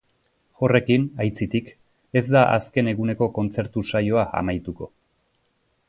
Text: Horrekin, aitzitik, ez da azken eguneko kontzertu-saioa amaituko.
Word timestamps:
Horrekin, 0.67 1.03
aitzitik, 1.25 1.67
ez 2.21 2.23
da 2.37 2.43
azken 2.55 2.91
eguneko 2.95 3.29
kontzertu-saioa 3.37 4.25
amaituko. 4.43 4.91